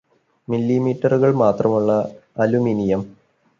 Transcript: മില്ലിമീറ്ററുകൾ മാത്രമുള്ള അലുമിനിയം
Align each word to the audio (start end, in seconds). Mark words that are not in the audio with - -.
മില്ലിമീറ്ററുകൾ 0.47 1.31
മാത്രമുള്ള 1.41 1.91
അലുമിനിയം 2.37 3.03